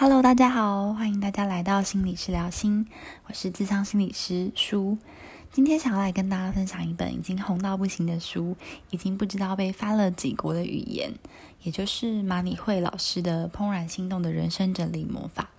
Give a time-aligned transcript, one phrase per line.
[0.00, 2.86] Hello，大家好，欢迎大家来到心理师聊心，
[3.26, 4.96] 我是智商心理师舒。
[5.50, 8.56] 今天想要来跟大家分享一本已经红到不行的书，
[8.90, 11.12] 已经不知道被翻了几国的语言，
[11.64, 15.50] 也就是马里会老师的《怦然心动的人生整理魔法》。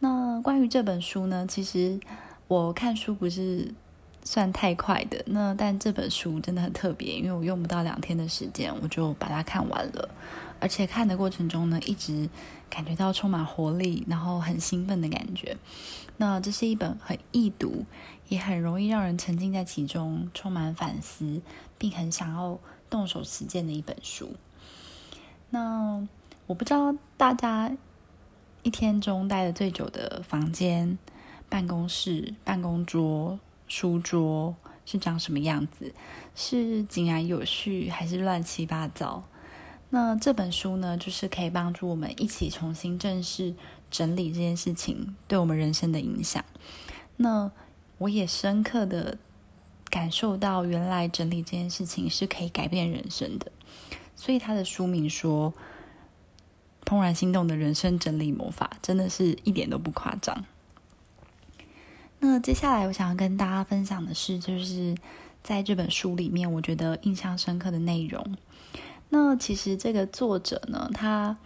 [0.00, 2.00] 那关于这本书呢，其实
[2.48, 3.72] 我看书不是
[4.26, 10.08] 算太快的，那但这本书真的很特别，因为我用不到两天的时间，我就把它看完了。
[10.58, 12.28] 而且看的过程中呢，一直
[12.68, 15.56] 感觉到充满活力，然后很兴奋的感觉。
[16.16, 17.84] 那这是一本很易读，
[18.28, 21.40] 也很容易让人沉浸在其中，充满反思，
[21.78, 22.58] 并很想要
[22.90, 24.34] 动手实践的一本书。
[25.50, 26.04] 那
[26.48, 27.70] 我不知道大家
[28.64, 30.98] 一天中待的最久的房间、
[31.48, 33.38] 办公室、办公桌、
[33.68, 35.92] 书桌是长什么样子？
[36.34, 39.24] 是井然有序，还是乱七八糟？
[39.90, 43.54] 那这本书呢，就是可以帮助我们一起重新正视
[43.90, 46.44] 整理这件事情对我们人生的影响。
[47.16, 47.50] 那
[47.98, 49.16] 我也深刻的
[49.88, 53.50] 感受到，原来整理这件事情是可以改变人生的。
[54.14, 55.54] 所以他的书名说
[56.86, 60.44] 《怦然心动的人生整理魔法》，真的是一点都不夸张。
[62.20, 64.94] 那接下来我想要跟大家分享的是，就是
[65.42, 68.36] 在这本书里面，我觉得印象深刻的内容。
[69.10, 71.36] 那其实这个作者呢，他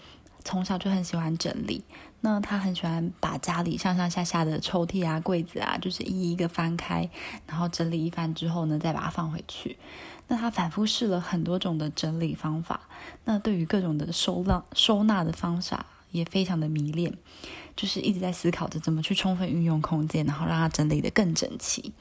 [0.44, 1.82] 从小就很喜欢整理。
[2.22, 7.08] 那他很喜欢把家里上上下下的抽屉啊、柜子啊，就是一一一个翻开，
[7.46, 9.78] 然后整理一番之后呢，再把它放回去。
[10.28, 12.82] 那他反复试了很多种的整理方法。
[13.24, 17.14] 那对于各种的收纳、收纳的方法也非常的迷恋，
[17.76, 21.92] 就是一直在思考着怎么去充分运用空间，然后让它整理的更整齐。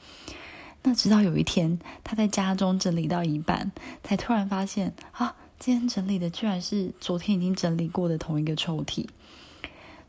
[0.82, 5.36] 那直到有一天，他在家中整理到一半，才突然发现啊。
[5.58, 9.06] 今天整理的居然是昨天已经整理过的同一个抽屉。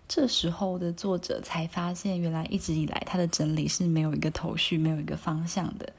[0.08, 5.92] 这时候的作者才发现，原来一直以来他的整理是没有一个头绪、没有一个方向的，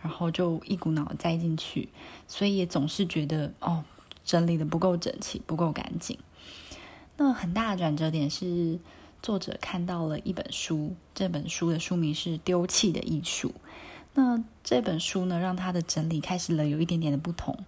[0.00, 1.90] 然后就一股脑栽进去，
[2.26, 3.84] 所以也总是觉得哦，
[4.24, 6.18] 整理的不够整齐、不够干净。
[7.18, 8.78] 那很大的转折点是，
[9.24, 13.48] 作者看到了一本书，这本书的书名是《丢弃的艺术》。
[14.12, 17.58] 那这本书呢，让他的整理开始了有一点点的不同。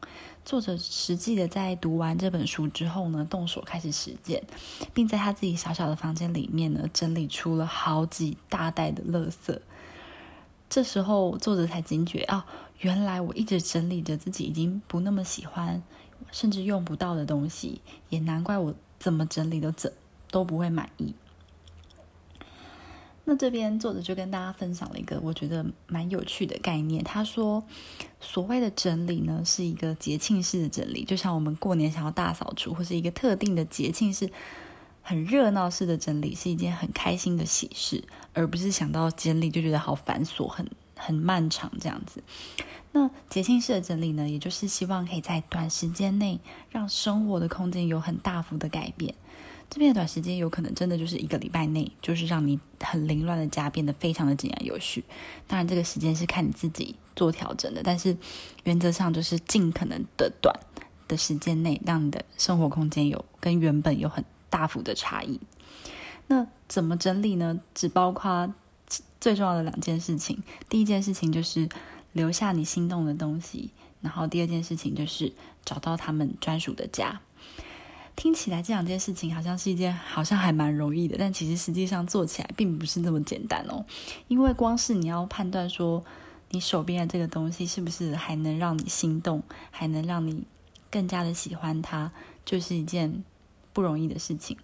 [0.45, 4.45] 作者实际的在读完这本书之后呢，动手开始实践，
[4.93, 9.59] 并在他自己小小的房间里面呢，整理出了好几大袋的垃圾。
[10.69, 12.45] 这时候，作者才惊觉啊，
[12.81, 15.83] 原来我一直整理着自己已经不那么喜欢，
[16.31, 17.81] 甚至用不到的东西，
[18.11, 19.91] 也难怪我怎么整理都怎
[20.31, 21.15] 都不会满意。
[23.29, 27.03] 那这边作者就跟大家分享了一个我觉得蛮有趣的概念。
[27.03, 27.61] 他说，
[28.21, 34.31] 所谓的整理呢，是一个节庆式的整理，就像我们过年想要大扫除，或是一个特定的节庆是
[35.03, 40.65] 很热闹式的整理，是一件很开心的喜事，而不是想到整理就觉得好繁琐、很
[40.97, 42.23] 很漫长这样子。
[42.93, 46.39] 那节庆式的整理呢，也就是希望可以在短时间内
[46.71, 49.13] 让生活的空间有很大幅的改变。
[49.69, 55.05] 这边的短时间有可能真的就是一个礼拜内，就是让你很凌乱的家变得非常的井然有序。
[55.47, 58.17] 当然，这个时间是看你自己做调整的，但是
[58.65, 60.55] 原则上就是尽可能的短
[61.09, 65.41] 的时间内，让你的生活空间有跟原本有很大幅的差异。
[66.29, 67.61] 那怎么整理呢？
[67.75, 68.53] 只包括
[69.21, 70.43] 最重要的两件事情。
[70.69, 71.69] 第一件事情就是
[72.13, 75.33] 留下你心动的东西，然后第二件事情就是
[75.65, 77.21] 找到他们专属的家。
[78.27, 83.87] 听起来这两件事情好像是一件好像还蛮容易的，但其实实际上做起来并不是那么简单哦。
[84.27, 86.05] 因为光是你要判断说
[86.51, 90.43] 你手边的这个东西是不是还能让你心动，还能让你
[90.91, 92.11] 更加的喜欢它，
[92.45, 93.23] 就是一件
[93.73, 94.57] 不容易的事情。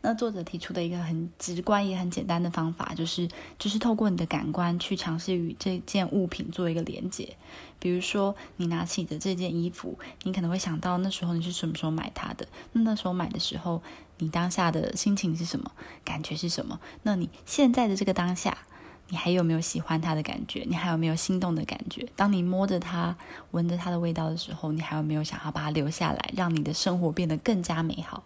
[0.00, 7.36] 那作者提出的一个很直观也很简单的方法，就是就是透过你的感官去尝试与这件物品做一个连接。
[7.78, 12.46] 比如说，你拿起的这件衣服，你可能会想到那时候你是什么时候买它的？
[12.72, 13.82] 那那时候买的时候，
[14.18, 15.70] 你当下的心情是什么？
[16.04, 16.80] 感觉是什么？
[17.02, 18.56] 那你现在的这个当下，
[19.08, 20.64] 你还有没有喜欢它的感觉？
[20.66, 22.08] 你还有没有心动的感觉？
[22.16, 23.14] 当你摸着它、
[23.50, 28.24] 闻着它的味道的时候，你还有没有想要把它留下来，让你的生活变得更加美好？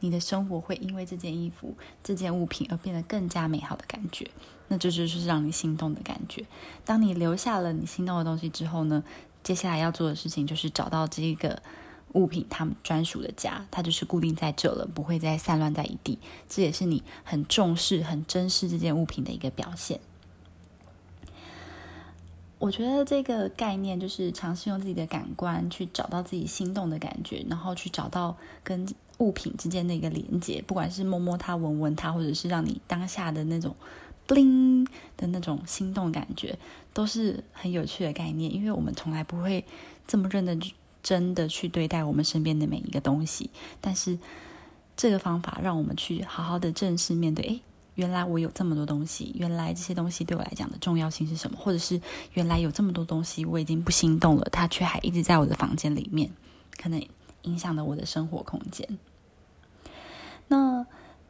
[0.00, 4.30] 你的生活会因为这件衣服、这件物品而变得更加美好的感觉，
[4.68, 6.44] 那这就是让你心动的感觉。
[6.84, 9.02] 当你留下了你心动的东西之后呢，
[9.42, 11.62] 接下来要做的事情就是找到这个
[12.12, 16.18] 物品它专属的家，它就是固定在这了，不会再散乱在一地。
[16.48, 20.00] 这也是你很重视、很珍视这件物品的一个表现。
[22.58, 28.84] 我觉得这个概念就是尝试用自己的感官去找到自己心动的感觉，然后去找到跟
[29.18, 33.74] 物品之间的一个连接，不管是摸摸它、闻闻它，或者是让你当下的那种
[34.26, 34.86] bling
[35.16, 36.58] 的那种心动感觉，
[36.92, 38.52] 都是很有趣的概念。
[38.54, 39.64] 因为我们从来不会
[40.06, 40.60] 这么认真
[41.02, 43.50] 真的去对待我们身边的每一个东西，
[43.80, 44.18] 但是
[44.96, 47.44] 这个方法让我们去好好的正视面对。
[47.44, 47.60] 诶，
[47.94, 51.58] 原来我有这么多东西，原来这些东西对我来讲的重要性是什么？
[51.58, 52.00] 或者是
[52.34, 56.30] 原来有这么多东西我已经不心动了，它却还一直在我的房间里面，
[56.76, 57.02] 可能
[57.42, 58.86] 影响了我的生活空间。
[60.48, 60.84] 那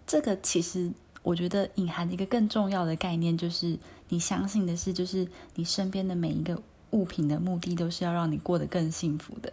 [0.06, 0.90] 这个其实
[1.22, 3.78] 我觉得隐含一个更重要的概念，就是
[4.08, 6.60] 你相信的是，就是你身边的每一个
[6.90, 9.52] 物品的目的都是要让你过得更幸福的，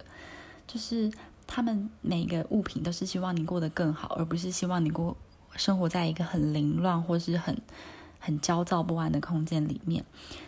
[0.65, 1.11] 就是
[1.45, 5.17] 他们每一个物品都是希望你过得更好，而不是希望你过。
[5.57, 7.57] 生活在一个很凌乱或是很
[8.19, 10.03] 很焦躁不安的空间里面，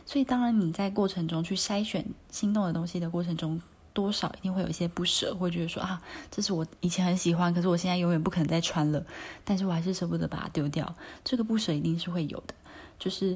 [0.05, 3.61] 所以当然你在过程中去筛选心动的东西的过程中，
[3.97, 5.99] 多少一定会有一些不舍，会觉得说啊，
[6.29, 9.03] 这是我以前很喜欢，可是我现在永远不可能再穿了，
[9.43, 10.95] 但是我还是舍不得把它丢掉。
[11.23, 12.53] 这个不舍一定是会有的，
[12.99, 13.35] 就是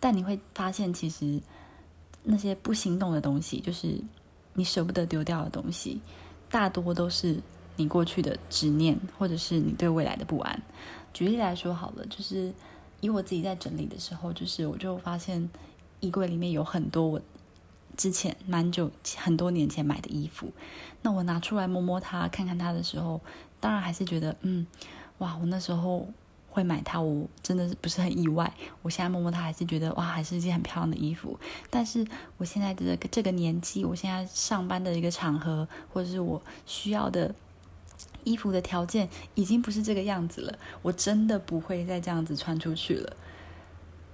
[0.00, 1.40] 但你会发现，其实
[2.24, 4.00] 那些不心动的东西，就是
[4.54, 6.00] 你舍不得丢掉的东西，
[6.50, 7.36] 大多都是
[7.76, 10.60] 你过去的执念，或者是你对未来的不安。
[11.14, 12.52] 举例来说好了，就是
[13.00, 15.48] 以我自己在整理的时候，就是我就发现
[16.00, 17.20] 衣柜里面有很多我
[18.00, 20.50] 之前蛮久很多年前买的衣服。
[21.02, 23.20] 那我拿出来摸摸它，看看它的时候，
[23.60, 24.66] 当然还是觉得，嗯，
[25.18, 26.08] 哇，我那时候
[26.48, 28.50] 会买它，我真的是不是很意外。
[28.80, 31.38] 我现在摸摸它，还是觉得，哇，还是一件很漂亮的衣服。
[31.68, 32.06] 但是
[32.38, 37.34] 我现在的这个年纪，我现在上班的一个场合，或者是我需要的。
[38.24, 43.16] 衣服的条件已经不是这个样子了，我真的不会再这样子穿出去了。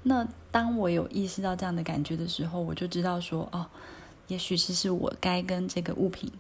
[0.08, 3.66] 那当我有意识到这样的感觉的时候，我就知道说，哦，
[4.28, 6.30] 也许是是我该跟这个物品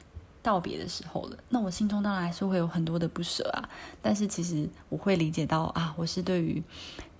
[0.40, 1.36] 道别的时候了。
[1.48, 3.68] 那我心中当然还是会有很多的不舍啊，
[4.00, 6.62] 但是其实我会理解到啊，我是对于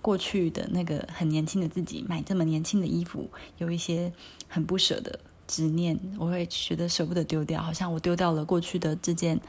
[0.01, 4.13] 过去的那个很年轻的自己买这么年轻的衣服有一些
[4.47, 9.39] 很不舍的执念，我会觉得舍不得丢掉，好像我丢掉了过去的这件。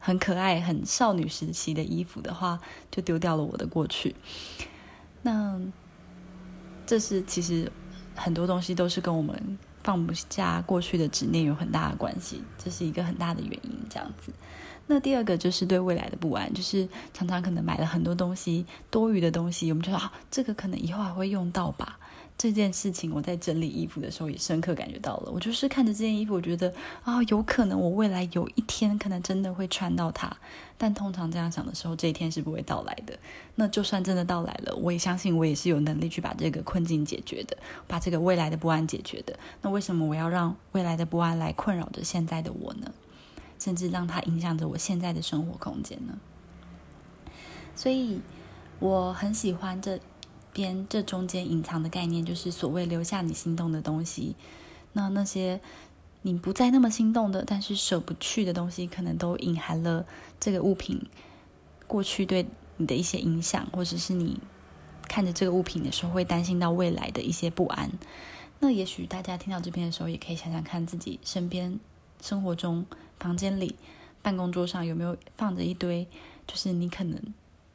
[0.00, 4.14] 很可爱、很少女时期的衣服的话，就丢掉了我的过去。
[5.22, 5.60] 那
[6.88, 7.70] 这是其实
[8.16, 13.70] 很多东西都是跟我们放不下过去的执念有很大的关系，这是一个很大的原因。
[13.90, 14.32] 这样子，
[14.86, 21.98] 那第二个就是对未来的不安，就是常常可能买了很多东西，多余的东西，我们就说啊，这个可能以后还会用到吧。
[22.38, 25.32] 这件事情，我在整理衣服的时候也深刻感觉到了。
[25.32, 30.34] 我就是看着这件衣服，我觉得啊，有可能我未来有一天可能真的会穿到它。
[30.78, 33.18] 但通常这样想的时候，这一天是不会到来的。
[33.56, 37.58] 那就算真的到来了，我也相信我也是有能力去把这个困境解决的，
[37.88, 39.36] 把这个未来的不安解决的。
[39.60, 42.92] 那为什么我要让未来的不安来困扰着现在的我呢？
[43.58, 46.16] 甚至让它影响着我现在的生活空间呢？
[47.74, 48.20] 所以
[48.78, 49.98] 我很喜欢这。
[50.58, 54.34] 边这中间隐藏的概念，就是所谓留下你心动的东西。
[54.92, 55.60] 那那些
[56.22, 60.04] 你不再那么心动的，但是舍不去的东西，可能都隐含了
[60.40, 61.00] 这个物品
[61.86, 62.44] 过去对
[62.76, 64.40] 你的一些影响，或者是你
[65.06, 67.92] 看着这个物品的时候会担心到未来的一些不安。
[68.58, 71.78] 那也许大家听到这边的时候，也可以想想看自己身边
[72.20, 72.84] 生活中
[73.20, 73.76] 房间里、
[74.20, 76.08] 办公桌上有没有放着一堆，
[76.48, 77.22] 就是你可能。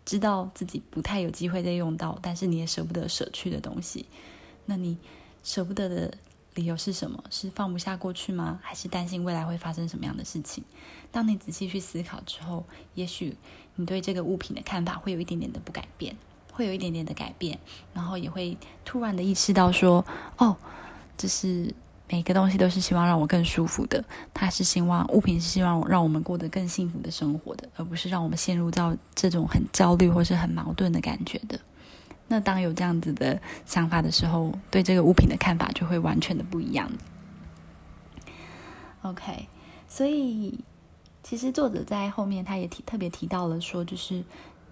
[0.06, 4.06] 知道自己不太有机会再用到，但是你也舍不得舍去的东西，
[4.66, 4.98] 那你
[5.44, 6.14] 舍不得的
[6.56, 7.24] 理由是什么？
[7.30, 8.60] 是放不下过去吗？
[8.62, 10.64] 还是担心未来会发生什么样的事情？
[11.12, 13.36] 当你仔细去思考之后，也许
[13.76, 16.16] 你对这个物品的看法会有一点点的不改变，
[16.52, 17.60] 会有一点点的改变，
[17.94, 20.06] 然后也会突然的意识到说
[20.38, 20.58] ：“哦，
[21.18, 21.74] 这是。”
[22.14, 24.06] 每个东西都是希望让我更舒服的，
[24.36, 31.60] 它是希望物品是希望让我们过得更幸福的生活的，而不是让我们陷入到这种很焦虑或是很矛盾的感觉的。
[32.28, 36.88] 那当有这样子的想法的时候，对这个物品的看法就会完全的不一样。
[39.02, 39.48] OK，
[39.88, 40.60] 所以
[41.24, 44.24] 其实作者在后面他也提特别提到了说，就是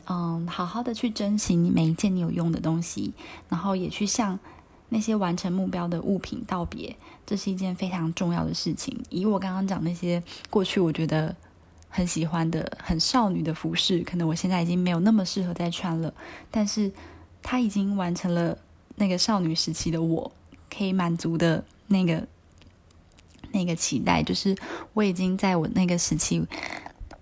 [0.05, 3.15] 嗯，好好的去珍惜你每一件你有用的东西，
[3.49, 4.37] 然后也去向。
[4.93, 6.93] 那些完成目标的物品道别，
[7.25, 9.01] 这是一件非常重要的事情。
[9.09, 11.33] 以我刚刚讲那些过去我觉得
[11.87, 16.13] 很喜欢的、很少女的服饰，可能我现在已经没有那么适合再穿了。
[16.51, 16.91] 但是
[17.41, 18.57] 它已经完成了
[18.97, 20.29] 那个少女时期的我
[20.69, 22.27] 可以满足的那个
[23.53, 24.53] 那个期待，就是
[24.93, 26.45] 我已经在我那个时期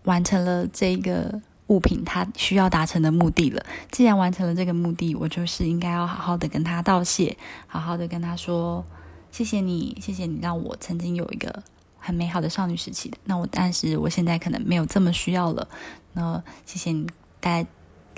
[0.06, 1.40] 完成了这个。
[1.70, 3.66] 物品它需要达成的目的了。
[3.90, 7.36] 既然完成了这个目的，我就是应该要好好的跟他道谢，
[7.66, 8.86] 好好的跟他说
[9.32, 11.64] 谢谢你，谢谢你让我曾经有一个
[11.98, 13.18] 很美好的少女时期的。
[13.26, 15.68] 那我但是我现在可能没有这么需要了。
[16.14, 17.08] 那谢谢你
[17.40, 17.66] 带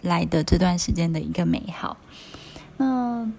[0.02, 1.98] 来的这段时间的一个美好。
[2.78, 3.30] 那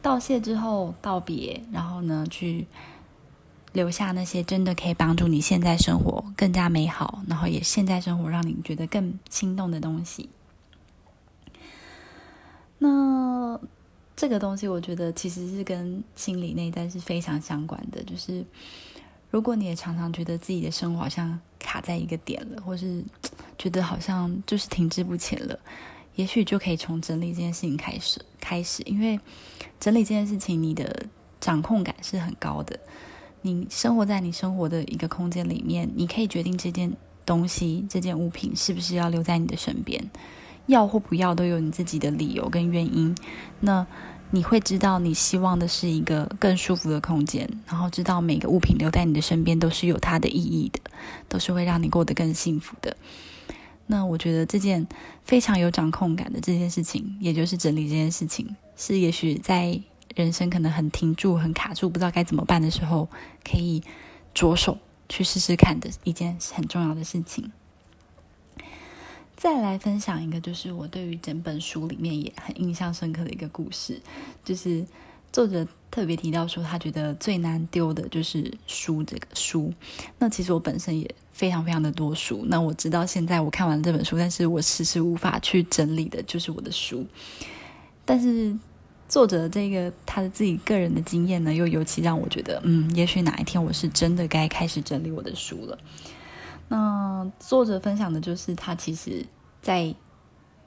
[0.00, 2.66] 道谢之后道别，然后呢，去
[3.78, 10.28] 留下那些真的可以帮助你现在生活更加美好，然后也现在生活让你觉得更心动的东西。
[12.76, 13.56] 那
[14.16, 18.02] 这个东西，我觉得其实是跟心理内在是非常相关的。
[18.02, 18.44] 就是
[19.30, 23.04] 如果你也常常觉得自己的生活好像卡在一个点了，或是
[23.56, 25.56] 觉得好像就是停滞不前了，
[26.16, 28.82] 也许就可以从整理这件事情开始开始。
[28.86, 29.20] 因为
[29.78, 31.06] 整理这件事情，你的
[31.38, 32.76] 掌控感是很高的。
[33.42, 36.92] 你生活在你生活的一个空间里面，你可以决定这件
[37.24, 40.10] 东西、这件物品是不是要留在你的身边。
[40.66, 43.16] 要或不要都有你自己的理由跟原因，
[43.60, 43.86] 那
[44.30, 50.78] 你会知道你希望的是一个更舒服的空间，然后知道每个物品留在你的身边都是有它的意义的，
[51.26, 52.94] 都是会让你过得更幸福的。
[53.86, 54.86] 那我觉得这件
[55.24, 59.80] 非常有掌控感的这件事情，也就是整理这件事情，是也许在
[60.14, 63.08] 人生可能很停住、很卡住、不知道该怎么办的时候，
[63.44, 63.82] 可以
[64.34, 67.50] 着手去试试看的一件很重要的事情。
[69.36, 74.00] 再来分享一个，就是我对于整本书里面也很印象深刻的一个故事，
[74.44, 74.84] 就是
[75.32, 79.72] 作者特别提到说，他觉得最难丢的就是书这个书。
[80.18, 87.06] 那其实我本身也非常非常的多书，那我直到现在我看完这本书，但是我迟迟无法去整理的就是我的书。
[88.04, 88.56] 但是
[89.08, 95.78] 作者这个他的自己个人的经验呢，又尤其让我觉得，嗯，也许哪一天我是真的该开始整理我的书了。
[96.68, 99.24] 那作者分享的就是他其实，
[99.62, 99.94] 在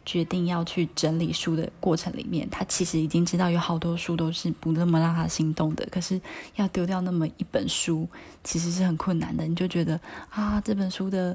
[0.03, 5.87] 决定要去整理书的过程里面，他其实已经知道有好多书都是不那么让他心动的。
[5.91, 6.19] 可是
[6.55, 8.07] 要丢掉那么一本书，
[8.43, 9.45] 其实是很困难的。
[9.45, 9.99] 你就觉得
[10.31, 11.31] 啊，这本书的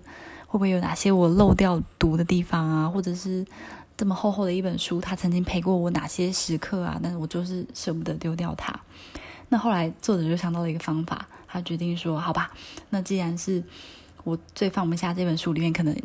[0.48, 2.88] 会不会有哪些我漏掉读的地方啊？
[2.88, 3.46] 或者是
[3.96, 6.98] 这么厚厚的一本书，它曾经陪过我哪些时刻啊？
[7.02, 8.78] 但是我就是舍不得丢掉它。
[9.48, 12.52] 那后来作者就想到了一个方法，他决定说：“好吧，
[12.90, 13.62] 那既然是……”
[14.24, 15.96] 我最放不下这本书里面可能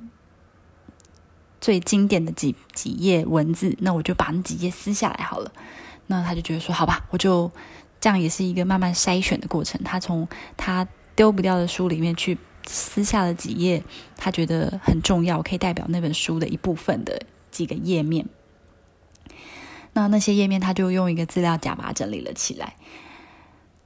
[1.60, 5.51] 最经典的几几页文字，那我就把那几页撕下来好了。
[6.05, 7.51] 那他就觉得说，好吧，我就
[8.00, 9.81] 这样也是一个慢慢筛选的过程。
[9.83, 13.83] 他从他丢不掉的书里面去撕下了几页，
[14.15, 17.19] 他觉得很重要，可以代表那本书的一部分的
[17.51, 18.25] 几个页面。
[19.93, 22.75] 那那些页面，他就用一个资料夹把它整理了起来。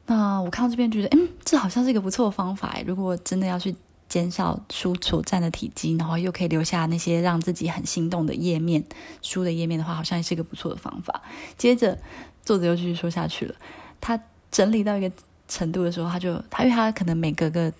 [0.05, 2.77] 那我看到这边觉得，嗯，这好像是一个不错的方法。
[2.85, 3.75] 如果真的要去。
[4.07, 8.81] 减少书所占的体积，然后又可以留下那些让自己很心动的页面。
[9.23, 11.23] 书的页面的话，好像也是一个不错的方法。
[11.57, 11.97] 接着，
[12.43, 13.55] 作者又继续说下去了。
[13.99, 14.17] 他
[14.51, 15.11] 整理到一个
[15.47, 17.73] 程度的时候，他就他因为他可能每隔个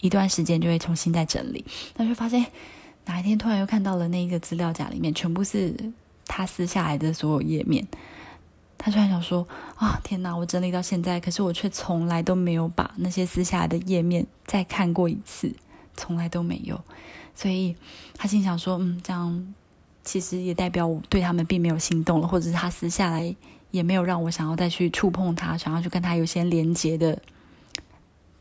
[0.00, 1.62] 一段时间就会重新再整理，
[1.94, 2.44] 他就发现
[3.06, 5.74] 哪一天突然又看到了那一个资料夹里面全部是
[6.26, 7.86] 他撕下来的所有页面。
[8.82, 10.34] 他突然想说：“啊，天哪！
[10.34, 15.54] 我整理到现在，可是我却从来都没有把那些撕下来的页面再看过一次，
[15.94, 16.80] 从来都没有。
[17.34, 17.76] 所以，
[18.16, 19.54] 他心想说：嗯，这样
[20.02, 23.36] 其实也代表我对他们并没有心动了，或者是他撕下来
[23.70, 27.20] 也没有让我想要再去触碰他，想要去跟他有些连接的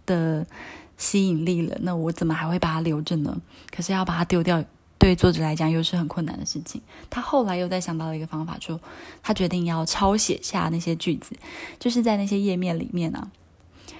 [0.05, 0.47] 的
[0.99, 1.75] 吸引力了。
[1.81, 3.41] 那我怎么还会把它留着呢？
[3.71, 4.63] 可是要把它丢掉。”
[4.99, 6.81] 对作者来讲，又是很困难的事情。
[7.09, 8.77] 他后来又在想到了一个方法，说
[9.23, 11.33] 他决定要抄写下那些句子，
[11.79, 13.31] 就是在那些页面里面呢，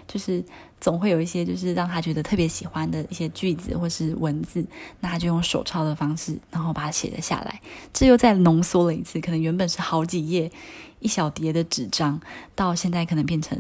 [0.10, 0.44] 就是
[0.82, 4.66] 总会有一些就是让他觉得特别喜欢的一些句子或是文字，
[5.00, 7.62] 那他就用手抄的方式，然后把它写了下来。
[7.94, 10.52] 这又再浓缩了一次，可能原本是好几页
[11.00, 12.20] 一小叠的纸张，
[12.56, 13.58] 到现在可能变成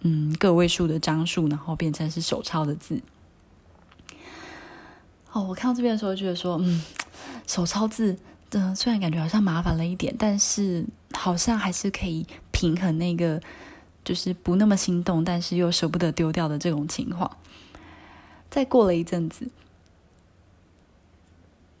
[0.00, 3.00] 嗯个位数的张数，然后变成是手抄的字。
[5.32, 6.82] 哦，我看到这边的时候，觉得说，嗯，
[7.46, 8.16] 手抄字，
[8.50, 13.40] 嗯，虽然感觉好像麻烦了一点，但是好像还是可以平衡那个，
[14.04, 17.36] 就是不那么心动，但是又舍不得丢掉的这种情况。
[18.48, 19.48] 再过了一阵子，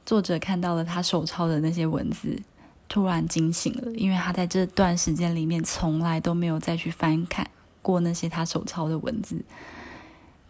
[0.04, 2.42] 作者看到了他手抄的那些文字，
[2.88, 7.48] 突然惊醒了，因为他在这段时间里面从来都没有再去翻看
[7.86, 9.44] 过那些他手抄的文字，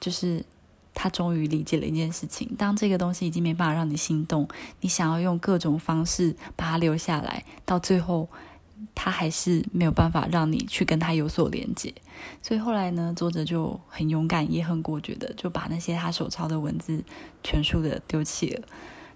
[0.01, 0.45] 就是。
[0.99, 4.49] 他终于理解了一件事情：当这个东西已经没办法让你心动，
[4.81, 8.27] 你想要用各种方式把它留下来，到最后，
[8.95, 11.93] 他还是没有办法让你去跟他有所连接。
[12.41, 17.05] 所以后来呢，作者就很勇敢也很果决的，就把那些他手抄的文字
[17.45, 18.67] 全数的丢弃了。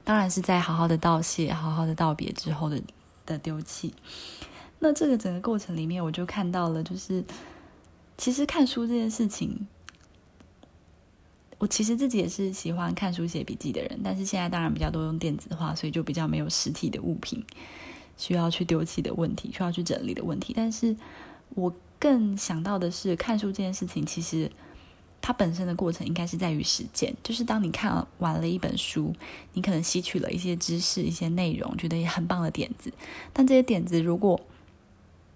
[0.05, 2.79] 当然是在好好的道谢、好好的道别之后的
[3.25, 3.95] 的丢弃。
[4.81, 7.25] 那这个整个过程里面，我就看到了，就是
[8.21, 9.67] 其实看书这件事情。
[11.57, 17.43] 我其实自己也是喜欢看书写笔记的人，但是现在当然比较多用电子化，所以就比较没有实体的物品
[18.19, 20.53] 需要去丢弃的问题，需要去整理的问题。
[20.55, 20.95] 但是
[21.55, 24.51] 我更想到的是，看书这件事情，其实
[25.21, 29.15] 它本身的过程应该是在于实践，就是当你看完了一本书，
[29.53, 32.91] 你可能吸取了一些知识、一些内容，觉得也很棒的点子，
[33.33, 34.41] 但这些点子如果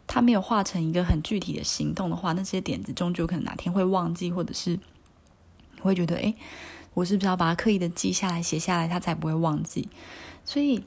[0.07, 6.35] 它没有化成一个很具体的行动的话，那些点子终究可能哪天会忘记，或者是你会觉得，哎，
[6.93, 9.89] 我是不是要把它刻意的记下来、写下来，它才不会忘记？
[10.45, 10.85] 所以，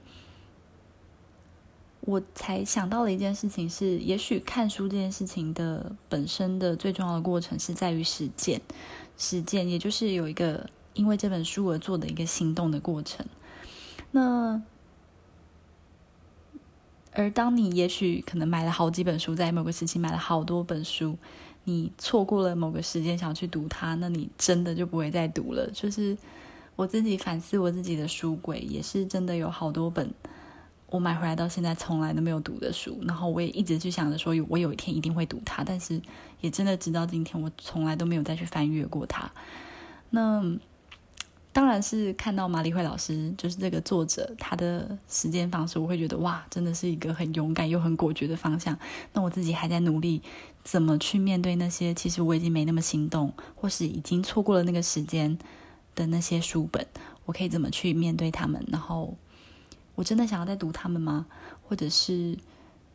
[2.02, 8.62] 我才想到了一件事情是，也许看书这件事情的本身的最重要的过程是在于实践，
[9.18, 13.26] 实践，也就是有一个因为这本书而做的一个行动的过程。
[14.12, 14.62] 那。
[17.18, 21.18] 而当你也许可能买了好几本书，在某个时期买了好多本书，
[21.64, 25.68] 你错过了某个时间想去读它，那你真的就不会再读了。
[25.74, 26.16] 就是
[26.76, 30.14] 我自己反思我自己的书柜，也是真的有好多本
[30.92, 36.00] 我买回来到现在从来都没有读的书，然后我也一直去想着说，我有一天一定会读它，但是
[36.42, 39.32] 也真的直到今天，我从来都没有再去翻阅过它。
[40.12, 40.56] 那。
[41.58, 48.78] 当然是看到马里慧老师，就是这个作者他的时间方式，我会觉得哇，真的是一个很勇敢又很果决的方向。
[49.14, 50.22] 那我自己还在努力，
[50.64, 55.36] 怎么去面对那些其实我已经没那么心动，或是已经错过了那个时间
[55.96, 56.86] 的那些书本，
[57.26, 58.64] 我可以怎么去面对他们？
[58.68, 59.18] 然后
[59.96, 61.26] 我真的想要再读他们吗？
[61.68, 62.38] 或者是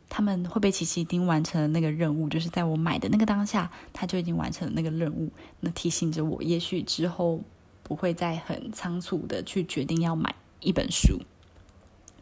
[0.07, 2.29] 他们会不会其实已经完成了那个任务？
[2.29, 5.29] 就是在我买的那个当下，他就已经完成了那个任务，
[5.59, 7.41] 那提醒着我，也许之后。
[7.83, 11.19] 不会再很仓促的去决定要买一本书，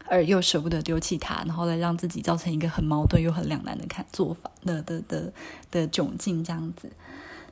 [0.06, 5.32] 而又舍不得丢弃它，然后来让自己造成一个很矛盾又很两难的看做法的的的
[5.70, 6.90] 的窘境，这样子。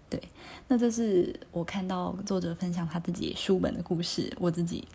[0.08, 0.20] 对，
[0.66, 4.88] 那这是我看到作者分享他自己书本的故事，我自己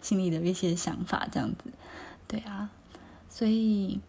[0.00, 1.72] 心里的一些想法，这样子。
[2.28, 2.70] 对啊，
[3.28, 4.00] 所以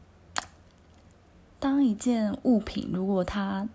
[1.60, 3.68] 当一件物品如果它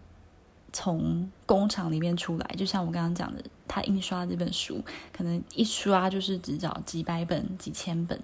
[0.73, 3.43] 从工厂里面出来，就像我刚刚讲的。
[3.69, 4.85] 他印刷这本书，
[5.17, 8.21] 可能一刷就是只找几百本、几千本。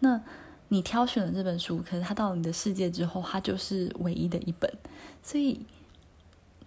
[0.00, 0.20] 那
[0.68, 4.70] 你挑选了这本书，可是它到了你的世界之后，它就是唯一的一本，
[5.22, 5.58] 所以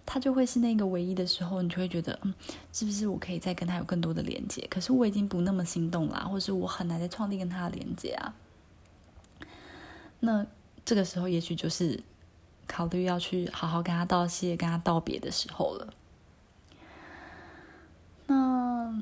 [0.04, 2.34] 它就会是那个唯一的时候，你就会觉得，嗯，
[2.72, 4.66] 是不是我可以再跟他有更多的连接？
[4.68, 8.34] 可是我已经不那么心动啦，或者是我很难再创立跟他的连接啊。
[10.18, 10.44] 那
[10.84, 12.02] 这个时候，也许就是
[12.66, 15.94] 考虑要去好好跟他道谢、跟他道别的时候了。
[18.26, 18.92] 那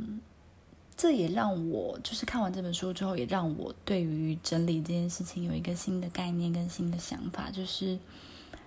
[0.96, 7.50] 这也让我就是看完这本书之后，也让我对于整理这件事情有一个新的概念跟新的想法。
[7.50, 7.98] 就是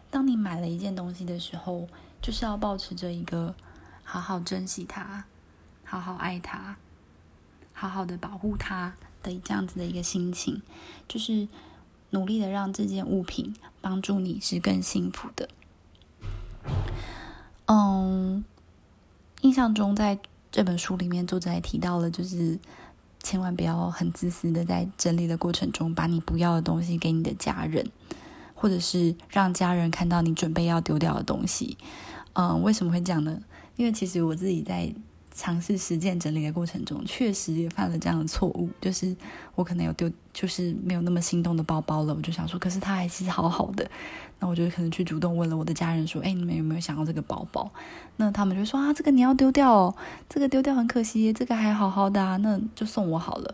[0.09, 1.87] 当你买了一件东西的时候，
[2.21, 3.55] 就是要保持着一个
[4.03, 5.23] 好好珍惜它、
[5.83, 6.75] 好好爱它、
[7.73, 10.61] 好好的保护它的这样子的一个心情，
[11.07, 11.47] 就是
[12.09, 15.49] 努力的让这件物品帮助你是更幸福的。
[17.65, 18.43] 嗯，
[19.41, 20.19] 印象中在。
[20.49, 22.57] 这本书里面，作者还提到了，就是
[23.21, 27.85] 千万不要很自私的在整理的过程中，把你不要的东西给你的家人，
[28.55, 31.77] 或者是让家人看到你准备要丢掉的东西。
[32.33, 33.39] 嗯，为什么会这样呢？
[33.75, 34.95] 因为其实我自己在。
[35.37, 39.15] 尝试实践整理的过程中，确实也犯了这样的错误，就是
[39.53, 42.13] 我可能有丢，就是没有那么心动的包包了。
[42.15, 43.87] 我就想说，可是它还是好好的，
[44.39, 47.71] 那我就可能去主动问了我的家人说：“哎，你们有没有想要这个包包？”
[48.17, 49.95] 那他们就说：“啊，这个你要丢掉哦，
[50.27, 53.53] 这个丢掉很可惜，这个还好好的啊，那就送我好了。”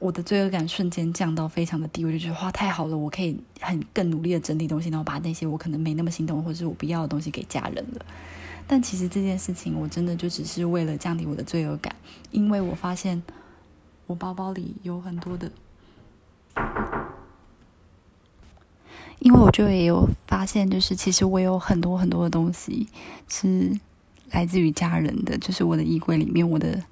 [0.00, 8.04] 我的罪恶感瞬间降到非常的低，我就觉得哇，太好了，我可以很更努力的整理东西，然后把那些我可能没那么心动或者是我不要的东西给家人了。
[8.66, 11.94] 但其实这件事情，我真的就只是为了降低我的罪恶感，
[12.30, 13.22] 因为我发现
[14.06, 15.52] 我包包里有很多的，
[19.18, 22.88] 因为我就也有发现，就是其实我有很多很多的东西
[23.28, 23.78] 是
[24.30, 26.82] 来自于家人的，就是我的衣柜里面，我的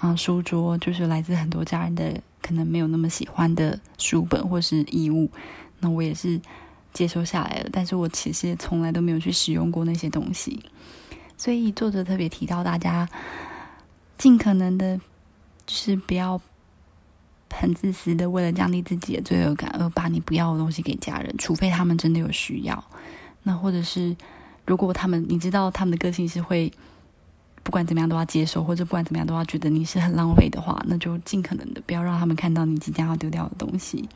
[0.00, 5.30] 啊书桌，就是来自很多家人的可能没有那么喜欢的书本或是衣物，
[5.80, 6.40] 那我也是
[6.94, 10.58] 接收下来了，但是我其实从来都没有去使用过那些东西。
[11.40, 13.08] 所以作者特别提到，大家
[14.18, 14.98] 尽可能的，
[15.64, 16.38] 就是不要
[17.48, 22.84] 很自私的，为了降低自己的罪恶感而把你不要的东西给家人，除非他们真的有需要。
[23.44, 24.14] 那或者是，
[24.66, 26.70] 如果他们你知道他们的个性是会
[27.62, 34.06] 不管怎么样都要接受，或者不管怎么样都要觉得你是很浪费的话，那就尽可能的不要让他们看到你即将要丢掉的东西。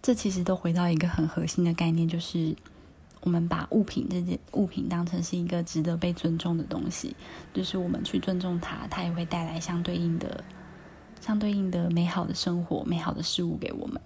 [0.00, 2.56] 这其实都回到一个很核心的概念，就是。
[3.28, 7.14] 我们把物品这件物品当成是一个值得被尊重的东西，
[7.52, 10.42] 就是我们去尊重它，它也会带来相对应的、
[11.20, 14.00] 相对应的美好的生活、美好的事物给我们。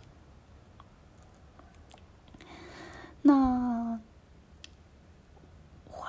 [3.23, 4.01] 那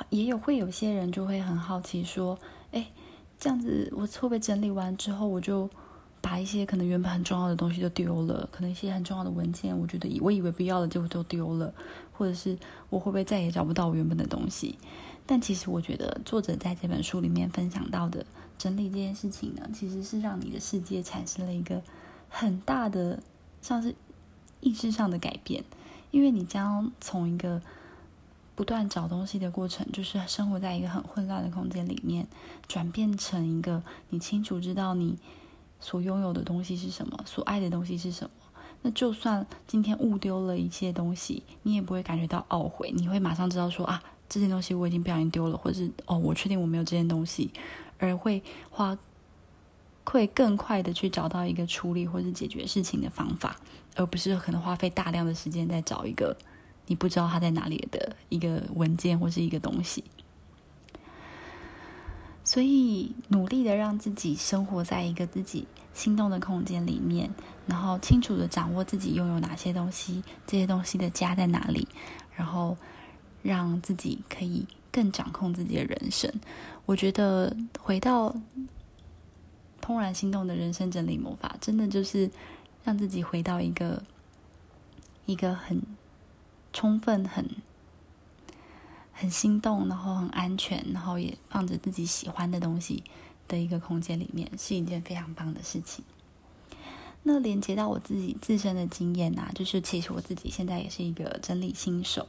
[0.10, 2.39] 也有会有些人就会很好奇说
[2.73, 2.88] ：“哎，
[3.39, 5.69] 这样子我会不会整理完之后，我就
[6.23, 8.47] 把一些可能原本很重要的东西都丢了？
[8.49, 11.73] 可能一些很重要的文件，我觉得以我以为不要的就都丢了。”
[12.15, 12.57] 或者是
[12.91, 14.77] 我会不会再也找不到我原本的东西？
[15.25, 18.23] 但其实我觉得作者在这本书里面分享到的
[18.57, 21.81] 整理这件事情呢，其实是让你的世界产生了一个
[22.29, 23.21] 很大的
[23.62, 23.95] 像是
[24.62, 25.63] 意识上的改变，
[26.12, 27.62] 因为你将从一个
[28.55, 32.27] 不断找东西的过程，就是生活在一个很混乱的空间里面，
[32.67, 35.17] 转变成一个你清楚知道你
[35.84, 38.32] 所拥有的东西是什么，所爱的东西是什么。
[38.82, 47.52] 那就算今天误丢了一些东西，你也不会感觉到懊悔，你会马上知道说啊，这件东西我已经不小心丢了，或者是哦，我确定我没有这件东西，
[47.98, 48.98] 而会花
[50.06, 53.58] 会更快的去找到一个处理或者解决事情的方法，
[53.96, 56.36] 而不是可能花费大量的时间在找一个
[56.88, 60.04] 你不知道它在哪里的一个文件或是一个东西。
[62.45, 67.34] 所以，努力的让自己生活在一个自己心动的空间里面，
[67.65, 71.88] 然后清楚的掌握自己拥有哪些东西，这些东西的家在哪里，
[72.36, 72.75] 然后
[73.41, 76.29] 让自己可以更掌控自己的人生。
[76.86, 78.36] 我觉得回到
[79.82, 82.29] 怦然心动的人生整理魔法，真的就是
[82.84, 84.03] 让自己回到一个
[85.25, 85.82] 一个很
[86.73, 87.49] 充分、很。
[89.13, 93.04] 很心动，然后很安全，然后也放着自己喜欢的东西
[93.47, 96.04] 的一个空间里面，是一件非常棒的事情。
[97.26, 102.28] 那连接到我自己自身的经验呐，就是其实我自己现在也是一个整理新手。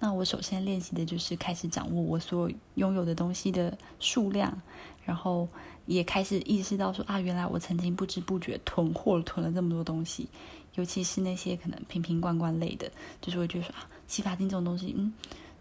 [0.00, 4.60] 那我首先练习的就是开始掌握我所拥有的东西的数量，
[5.06, 5.48] 然后
[5.86, 10.28] 也开始意识到说啊，原来我曾经不知不觉囤货囤了这么多东西，
[10.74, 12.90] 尤其是那些可能瓶瓶罐罐类的，
[13.22, 15.14] 就是会觉得说啊，洗发精这种东西，嗯。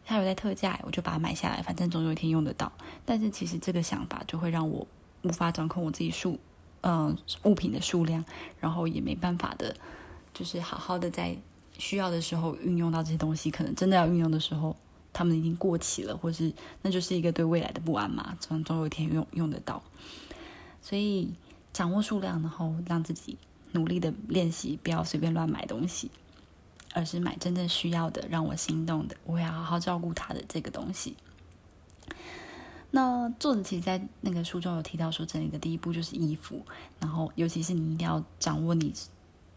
[0.05, 2.71] 它有在特价，我就把它买下来，反正总有一天用得到。
[3.05, 4.85] 但是其实这个想法就会让我
[5.21, 6.37] 无法掌控我自己数，
[6.81, 8.23] 嗯，物品的数量，
[8.59, 9.75] 然后也没办法的，
[10.33, 11.35] 就是好好的在
[11.77, 13.49] 需要的时候运用到这些东西。
[13.49, 14.75] 可能真的要运用的时候，
[15.13, 18.37] 他们已经过期了，或是那就是一个对未来的不安嘛。
[18.39, 19.81] 总总有一天用用得到，
[20.81, 21.31] 所以
[21.71, 23.37] 掌握数量，然后让自己
[23.71, 26.11] 努力的练习，不要随便乱买东西。
[26.93, 31.15] 而是买真正需要的，让我心动的，我要好好照顾他的这个东西。
[32.91, 36.63] 那作者其实，在那个书中有提到说，整理的第一步就是衣服，
[36.99, 38.93] 然后尤其是你一定要掌握你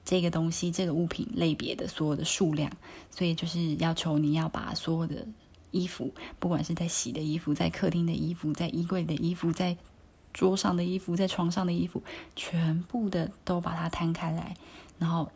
[0.05, 2.73] 这个东西、这个物品类别的所有的数量，
[3.11, 5.27] 所以就是要求你要把所有的
[5.71, 9.77] 衣服，不管是在洗的衣服、在客厅的衣服、在衣柜的衣服、在
[10.33, 12.03] 桌上的衣服、在床上的衣服，
[12.35, 14.57] 全部的都把它摊开来，
[14.99, 15.31] 然后。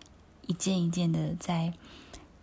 [0.46, 1.72] 一件一件的在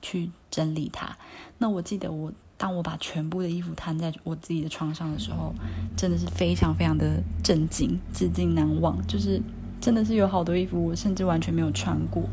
[0.08, 1.17] 去整理它。
[1.58, 5.54] 那我记得我当我把全部的衣服摊在我自己的床上的时候，
[5.98, 9.06] 真的是非常非常的震惊，至今难忘。
[9.06, 9.41] 就是
[9.82, 12.24] 真的是有好多衣服我甚至完全没有穿过。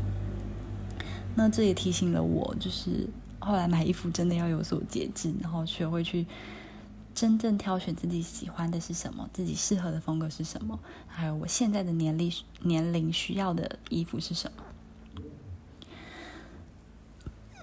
[1.35, 3.07] 那这也提醒了我，就是
[3.39, 6.25] 后来买衣服真的要有所节制，然后学会去
[7.13, 14.63] 真正挑选自己喜欢的是什么，自己适合的风格是什么，还有我现在的年龄年龄需要的衣服是什么。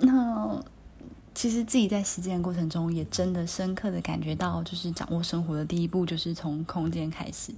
[0.03, 0.63] 那
[1.35, 7.53] 其实自己在实践过程中，也真的深刻的感觉到，就是掌握生活的第一步，就是从空间开始。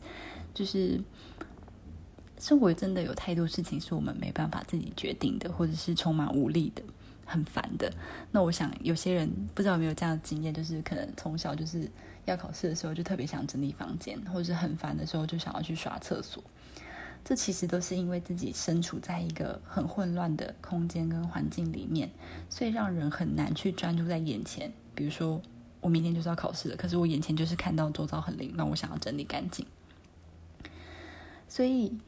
[0.54, 1.00] 就是
[2.38, 6.82] 生活真的有太多事情是我们没办法自己决定的，或者是充满无力的、
[7.24, 7.92] 很烦的。
[8.30, 11.90] 那我想有些人不知道有没有这样的经验，就是可能从小就是
[12.26, 16.40] 要考试的时候，就特别想整理房间，或者是很烦的时候，就想要去刷厕所。
[17.24, 22.10] 这其实都是因为自己身处在一个很混乱的空间跟环境里面，
[22.50, 24.70] 所以让人很难去专注在眼前。
[24.94, 25.40] 比如说，
[25.80, 29.64] 我明天就是要考试了，可是我眼前就是看到周遭很凌乱，我想要整理干净。
[31.48, 31.98] 所以，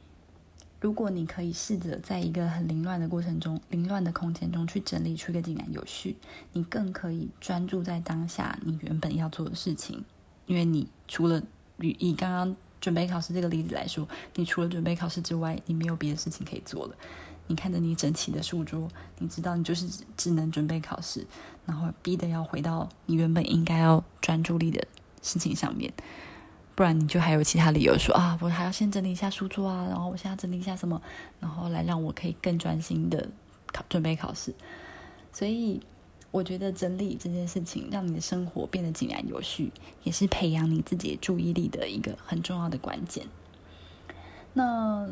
[0.79, 6.15] 如果你可以试着在一个很凌乱的过程中、凌乱的空间中去整理出一个井然有序，
[6.53, 10.05] 你更可以专注在当下你原本要做的事情，
[10.45, 11.41] 因为你除了
[11.79, 12.55] 以刚刚。
[12.79, 16.95] 准备考试这个例子来说，你除了准备考试之外，你没有别的事情可以做了。
[17.47, 19.87] 你看着你整齐的书桌，你知道你就是
[20.17, 21.25] 只能准备考试，
[21.65, 24.85] 然后逼得要回到你原本应该要专注力的
[25.21, 25.91] 事情上面，
[26.75, 31.01] 不然你就还有其他理由说啊，我还要先整理一下书桌啊，然后我现在整理一下什么，
[31.39, 33.29] 然后来让我可以更专心的
[33.71, 34.53] 考准备考试。
[35.31, 35.81] 所以
[36.31, 39.71] 我觉得整理这件事情，让你的生活变得井然有序，
[40.03, 43.25] 也是培养你自己注意力的一个很重要的关键。
[44.53, 45.09] 那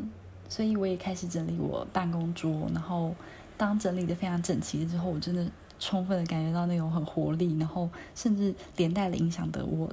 [0.48, 3.14] 所以我也开始整理我办公桌，然后
[3.56, 9.90] 当整理的非常整齐之后，我真的充分的感觉到那种很活力，然后甚至连带的影响的我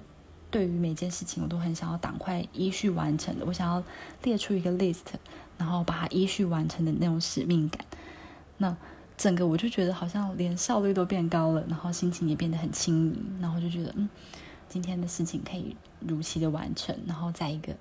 [0.52, 3.46] 对于每件事情，我都很想要赶快依序完成的。
[3.46, 3.84] 我想要
[4.22, 5.06] 列出一个 list，
[5.58, 7.84] 然后把它依序完成的那种使命感。
[8.58, 8.76] 那
[9.16, 14.10] 整个我就觉得好像连效率都变高了，然后心情也变得很轻盈，然后就觉得嗯，
[14.68, 17.76] 今天的事情可以如期的完成，然后在一个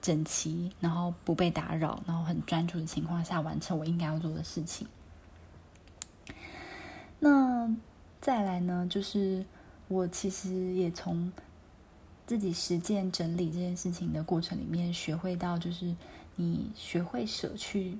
[0.00, 4.86] 整齐，然后不被打扰，然后很专注的情况下完成我应该要做的事情。
[7.18, 7.70] 那
[8.20, 9.44] 再来呢，就是
[9.88, 11.30] 我其实也从
[12.26, 15.94] 自己实践整理这件事情的过程里面学会到，就是
[16.36, 17.98] 你学会舍去。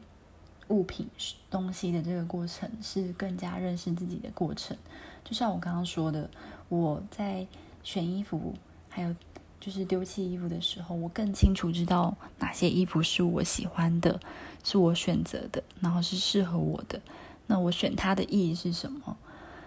[0.71, 1.07] 物品
[1.51, 4.77] 东西的这个过程是更加认识自己的过程，
[5.25, 6.31] 就像我刚刚说的，
[6.69, 7.47] 我在
[7.83, 8.55] 选衣服，
[8.89, 9.15] 还有
[9.61, 14.21] 就是丢弃衣服的时候，我更清楚知道哪些衣服是我喜欢的，
[14.63, 17.01] 是我选择的，然后是适合我的。
[17.49, 19.17] 那我选它的意义是什么？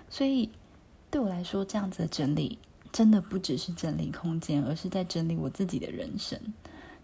[0.10, 0.50] 所以
[1.12, 2.58] 对我来说，这样子的整理
[2.92, 6.40] 真的不只是整理空间，而是在整理我自己的人生，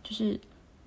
[0.04, 0.40] 就是。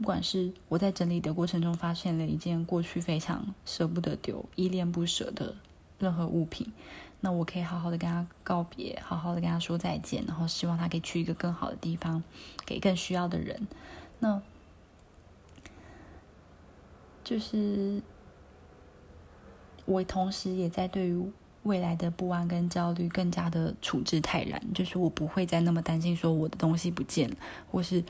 [0.02, 5.54] 不管是我在整理的过程中发现了一件过去非常舍不得丢、依恋不舍的
[6.00, 6.72] 任何物品，
[7.20, 12.20] 那我可以好好的跟他告别，好好的跟他说再见，然后希望他可以去一个更好的地方，
[12.66, 13.68] 给更需要的人。
[14.18, 14.42] 那
[17.22, 18.02] 就是
[19.84, 21.24] 我同时也在对于
[21.62, 27.36] 未来的不安跟焦虑更加的处之泰然，就是我不会再那么担心说我的东西不见了，
[27.70, 28.02] 或是。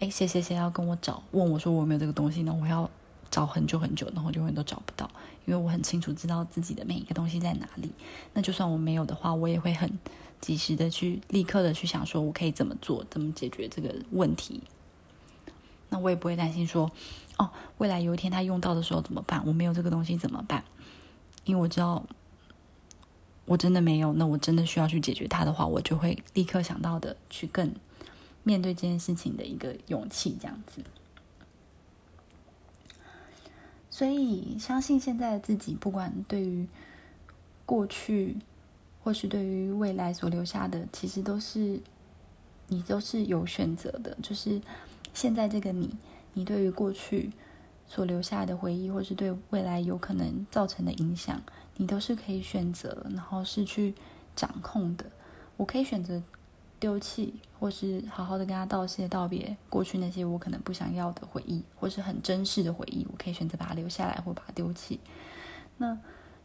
[0.00, 1.22] 哎，谁谁谁要跟我找？
[1.32, 2.56] 问我说我有没有这个东西呢？
[2.58, 2.88] 我要
[3.30, 5.08] 找很久很久，然后就会都找不到，
[5.44, 7.90] 因为我很清楚知道自己的每一个东西在哪里。
[8.32, 9.98] 那就算我没有的话，我也会很
[10.40, 14.62] 及时的去立刻的去想说，我可以怎么做，怎么解决这个问题。
[15.90, 16.90] 那我也不会担心说，
[17.36, 19.42] 哦，未来有一天他用到的时候怎么办？
[19.46, 20.64] 我没有这个东西怎么办？
[21.44, 22.02] 因为我知道，
[23.44, 27.70] 我真的没有，那我真的需要去解决它的话，我就会立刻想到的去更。
[28.42, 30.82] 面对这件事情的一个勇气，这样子。
[33.90, 36.66] 所以，相信现在的自己，不管对于
[37.66, 38.36] 过去，
[39.02, 41.80] 或是对于未来所留下的，其实都是
[42.68, 44.16] 你都是有选择的。
[44.22, 44.60] 就是
[45.12, 45.94] 现在这个你，
[46.32, 47.30] 你对于过去
[47.88, 51.42] 所留下的回忆，或是对未来有可能造成的影响，
[51.76, 53.94] 你都是可以选择，然后是去
[54.34, 55.04] 掌控的。
[55.58, 56.22] 我可以选择。
[56.80, 64.98] 丢弃，或是好好的跟他道谢道别，过去那些我可能不想要的回忆，或是很珍视的回忆，我可以选择把它留下来，或把它丢弃。
[65.76, 65.98] 那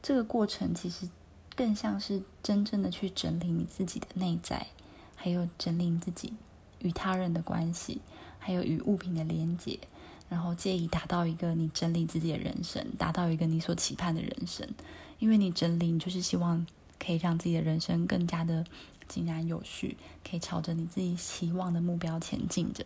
[0.03, 1.07] 这个过程其实
[1.55, 4.67] 更像是真正的去整理你自己的内在，
[5.15, 6.33] 还有整理自己
[6.79, 8.01] 与他人的关系，
[8.37, 9.79] 还有与物品的连接，
[10.27, 14.67] 然后借以达到一个你整理自己的人生，达到一个你所期盼的人生。
[15.19, 16.67] 因为你整理，你就是希望
[16.99, 18.65] 可以让自己的人生更加的。
[19.07, 19.97] 井然有序，
[20.29, 22.85] 可以朝着你自己期望的目标前进着。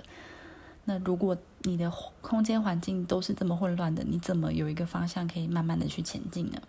[0.85, 6.61] 那如果你的空间环境都是这么混乱的，你怎么有一个方向可以慢慢的去前进呢？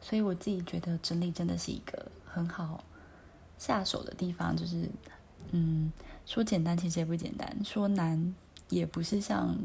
[0.00, 2.82] 所以我自己觉得整理真的是一个很好
[3.58, 4.56] 下手的地方。
[4.56, 4.88] 就是，
[5.50, 5.92] 嗯，
[6.26, 8.34] 说简单其实也不简单，说难
[8.68, 9.56] 也不是像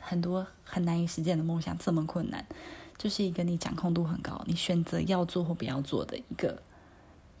[0.00, 2.44] 很多很难以实现的梦想这么困难。
[2.98, 6.60] 就是一个你掌控度很高，你选择要做或不要做的一个。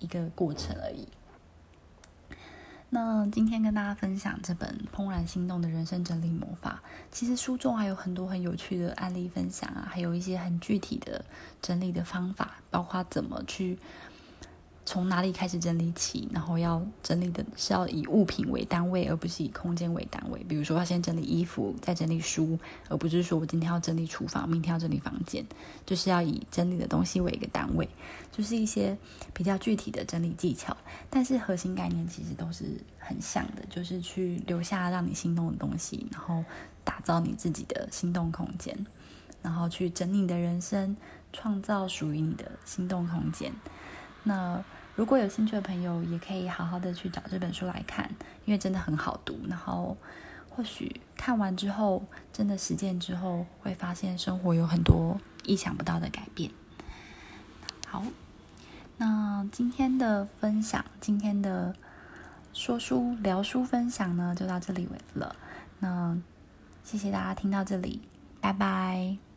[0.00, 1.06] 一个过程而已。
[2.88, 6.82] 那今天跟大家分享这本《怦然心动的人生整理魔法》，
[7.12, 11.24] 其实书中还有很多很有趣的案例分享啊，还有一些很具体的
[11.62, 13.78] 整理的方法，包括怎么去。
[14.90, 16.28] 从哪里开始整理起？
[16.32, 20.44] 然后要整理的是要以物品为单位，而不是以空间为单位。
[20.48, 25.46] 比如说，要先整理衣服，再整理书，而不是说我今天要整理厨房，明天要整理房间，
[25.86, 27.88] 就是要以整理的东西为一个单位，
[28.32, 28.98] 就是一些
[29.32, 30.76] 比较具体的整理技巧。
[31.08, 32.64] 但是核心概念其实都是
[32.98, 36.44] 很像的，就是去留下让你心动的东西，然后
[36.82, 38.76] 打造你自己的心动空间，
[39.40, 40.96] 然后去整理你的人生，
[41.32, 43.52] 创造属于你的心动空间。
[44.24, 44.60] 那。
[44.96, 48.10] 如果有兴趣的朋友，也可以好好的去找这本书来看，
[48.44, 49.38] 因为真的很好读。
[49.48, 49.96] 然后，
[50.50, 56.50] 或许看完之后，真的实践之后，会发现生活有很多意想不到的改变。
[57.86, 58.04] 好，
[58.98, 61.74] 那今天的分享，今天的
[62.52, 65.34] 说书聊书分享呢，就到这里为止了。
[65.78, 66.18] 那
[66.84, 68.02] 谢谢大家听到这里，
[68.40, 69.29] 拜拜。